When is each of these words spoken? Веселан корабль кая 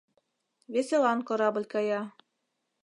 Веселан 0.73 1.19
корабль 1.27 1.65
кая 1.73 2.01